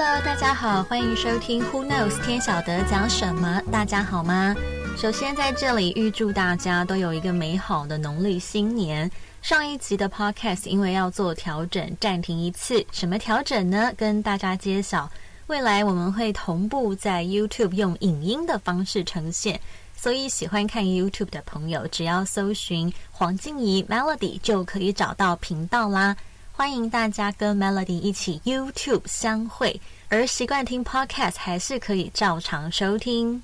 [0.00, 3.60] Hello，大家好，欢迎收听 Who Knows 天晓得讲什么？
[3.72, 4.54] 大家好吗？
[4.96, 9.10] 首先在这里预祝大家都有一个美好的农历新年。
[9.42, 12.86] 上一集的 Podcast 因为要做调整，暂停一次。
[12.92, 13.92] 什么调整呢？
[13.96, 15.10] 跟大家揭晓，
[15.48, 19.60] 未来我们会同步在 YouTube 用影音的方式呈现。
[19.96, 26.16] 所以喜欢看 YouTube 的朋友，只要搜寻黄静怡 Melody 就可以找到频道啦。
[26.58, 33.40] 欢迎大家跟 Melody 一起 YouTube 相会，而习惯听 Podcast 还是可以照常收听。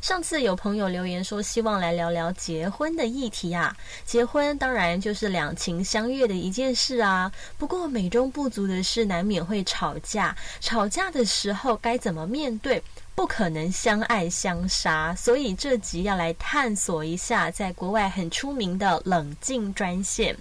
[0.00, 3.76] 上次有朋友留言说，希望来聊聊结婚的议题啊。
[4.06, 7.30] 结婚当然就是两情相悦的一件事啊。
[7.58, 10.34] 不过美中不足的是，难免会吵架。
[10.58, 12.82] 吵架的时候该怎么面对？
[13.14, 20.36] 不可能相爱相杀，所以这集要来探索一下，在国外很出名的冷静专线。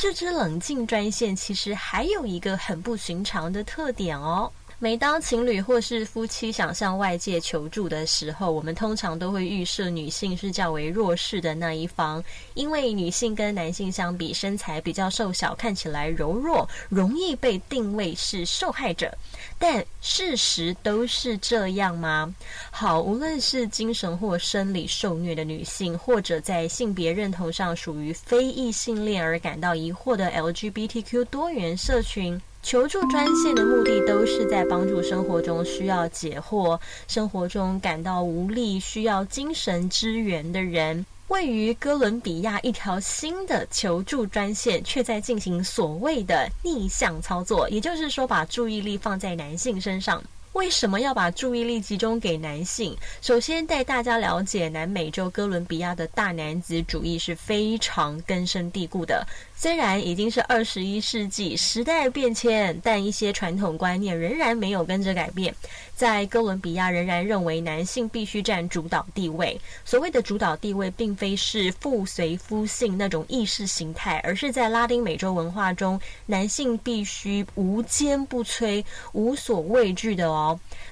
[0.00, 4.52] 这支冷静专线其实还有一个很不寻常的特点哦。
[4.80, 12.22] 每当情侣或是夫妻想向外界求助的时候，我们通常都会预设女性是较为弱势的那一方，
[12.54, 19.12] 因为女性跟男性相比，身材比较瘦小，看起来柔弱，容易被定位是受害者。
[19.58, 22.32] 但事实都是这样吗？
[22.70, 32.40] 好，无论是精神或生理受虐的女性，或者在性别认同上属于非异性恋而感到疑惑的 LGBTQ 多元社群。
[32.62, 41.06] 求助专线的目的都是在帮助生活中需要解惑、生活中感到无力、需要精神支援的人。
[41.28, 50.22] 位于哥伦比亚一条新的求助专线，却在进行所谓的逆向操作，也就是说，把注意力放在男性身上。
[50.52, 52.96] 为什么要把注意力集中给男性？
[53.20, 59.26] 首先带大家了解，南美洲哥伦比亚的大男子主义是非常根深蒂固的。
[59.54, 65.54] 虽然已经是二十一世纪，时代变迁，但一些传统观念仍然没有跟着改变。
[65.94, 69.60] 在哥伦比亚，仍然认为男性必须占主导地位。
[69.84, 80.37] 所谓的主导地位，并非是父随夫姓那种意识形态，而是在拉丁美洲文化中，男性必须无坚不摧、无所畏惧的哦。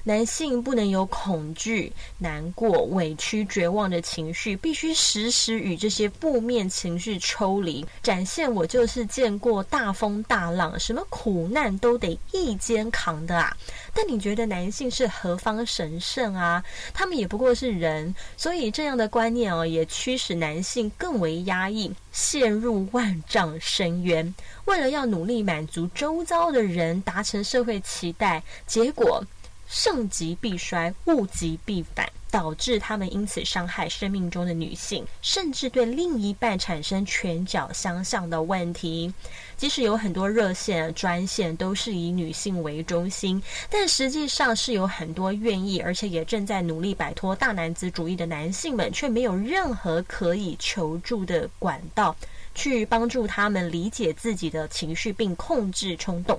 [0.03, 8.47] 男性不能有恐惧、难过、委屈、绝望的情绪，必须时时与这些负面情绪抽离，展现。
[8.47, 13.55] 我就是见过大风大浪，什么苦难都得一肩扛的啊！
[13.93, 16.63] 但你觉得男性是何方神圣啊？
[16.93, 24.33] 他们也不过是人，所以这样的观念哦，也驱使男性更为压抑，陷入万丈深渊。
[24.65, 29.23] 为了要努力满足周遭的人，达成社会期待，结果
[29.67, 32.09] 盛极必衰，物极必反。
[32.29, 39.11] 导致他们因此伤害生命中的女性，甚至对另一半产生拳脚相向的问题。
[39.55, 52.13] 即使有很多热线专线都是以女性为中心，但实际上是有很多愿意而且也正在努力摆脱大男子主义的男性们，却没有任何可以求助的管道，
[52.53, 56.37] 去帮助他们理解自己的情绪并控制冲动。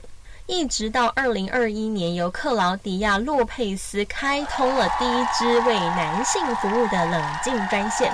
[0.48, 8.10] 一直到二零二一年，由克劳迪亚·洛佩斯开通了第一支为男性服务的冷静专线。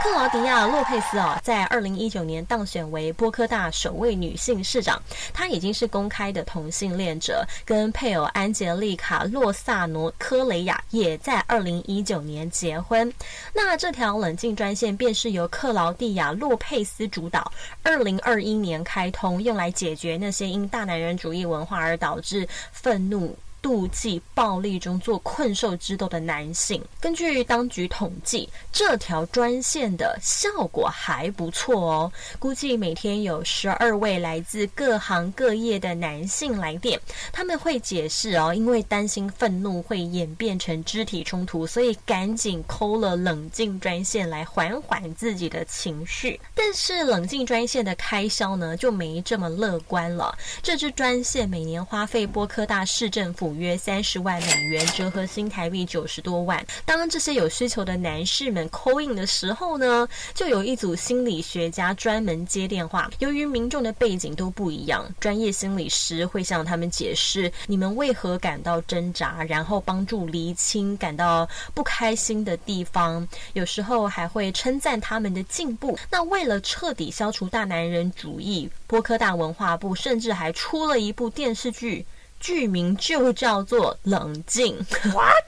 [0.00, 5.02] 克劳迪亚·洛佩斯啊，在二零一九年当选为波科大首位女性市长。
[5.34, 13.12] 她已经是公开的同性恋者，跟配偶安杰丽卡·洛萨诺科雷亚也在二零一九年结婚。
[13.52, 17.50] 那这条冷静专线便是由克劳迪亚·洛佩斯主导，
[17.82, 23.36] 二零二一年开通，用来解决那些因大男人主义文化而导致愤怒。
[23.60, 32.12] 妒忌、暴力中做困兽之斗的男性，根据当局统计，这条专线的效果还不错哦。
[32.38, 36.98] 估计每天有十二位来自各行各业的男性来电，
[37.32, 46.40] 他们会解释哦，因为担心愤怒会演变成肢体冲突，所以赶紧抠了冷静专线来缓缓自己的情绪。
[46.54, 50.36] 但是冷静专线的开销呢，就没这么乐观了。
[50.62, 53.47] 这支专线每年花费波科大市政府。
[53.54, 56.64] 约三十万美元，折合新台币九十多万。
[56.84, 63.10] 当这些有需求的男士们 call in 的时候呢，就有一组心理学家专门接电话。
[63.18, 73.26] 由于民众的背景都不一样，专业心理师会向他们解释你们为何感到挣扎，然后帮助厘清感到不开心的地方。
[73.54, 75.98] 有时候还会称赞他们的进步。
[76.10, 82.04] 那为了彻底消除大男人主义，波科大文化部甚至还出了一部电视剧。
[82.40, 84.78] 剧名就叫做《冷静》
[85.12, 85.44] ，What？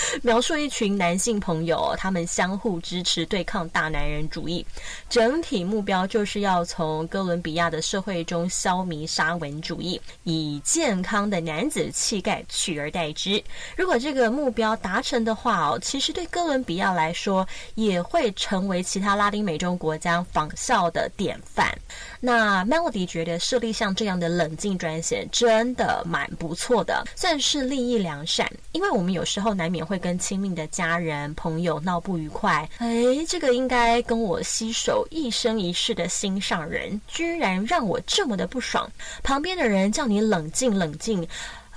[0.22, 4.64] 描述一群男性朋友，他们相互支持对抗大男人主义，
[5.08, 13.42] 整体目标就是要从哥伦比亚的社会中消弭沙文主义，以健康的男子气概取而代之。
[13.76, 21.76] 如果这个目标达成的话哦，其实对哥伦比亚来说也会成为其他拉丁美洲国家仿效的典范。
[22.20, 28.50] 那 Melody 觉得设立像这样的冷静专线真的蛮不错的，算是利益良善。
[28.72, 32.86] 因为我们有时候难免会跟亲密的家人、朋友闹不愉快，哎，
[33.26, 38.88] 这个应该跟我携手一生一世的心上人，居然让我这么的不爽。
[39.22, 41.26] 旁边的人叫你冷静冷静。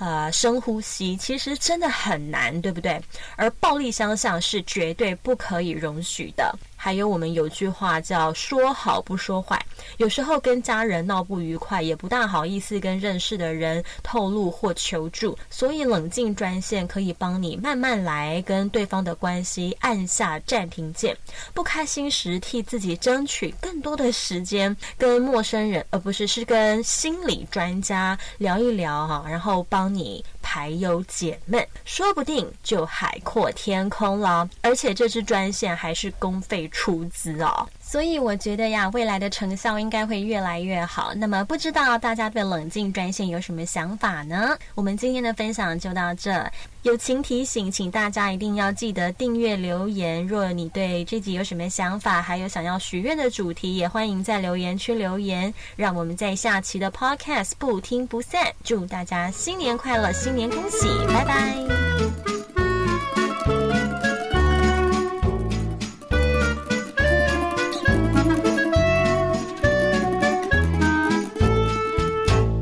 [0.02, 3.00] 呃，深呼吸其实真的很难，对不对？
[3.36, 6.52] 而暴力相向是绝对不可以容许的。
[6.76, 9.64] 还有，我们有句话叫“说好不说坏”，
[9.98, 21.16] 有时候跟家人闹不愉快，也不大好意思跟认识的人透露或求助，所以冷静专线可以帮你慢慢来，跟对方的关系按下暂停键。
[21.54, 34.46] 不开心时，替自己争取更多的时间，跟陌生人，而不是是跟心理专家聊一聊哈，然后帮你排忧解闷，说不定就海阔天空了。
[34.60, 36.68] 而且这支专线还是公费。
[36.72, 41.12] 出资哦，所以我觉得呀，未来的成效应该会越来越好。
[41.14, 44.56] 那么，不知道大家对冷静专线有什么想法呢？
[44.74, 46.50] 我们今天的分享就到这。
[46.82, 50.26] 友情提醒，请大家一定要记得订阅留言。
[50.26, 55.52] 若你对这集有什么想法，还有想要许愿的主题，也欢迎在留言区留言。
[55.76, 58.52] 让我们在下期的 Podcast 不听不散。
[58.64, 61.81] 祝大家新年快乐，新恭喜，拜拜。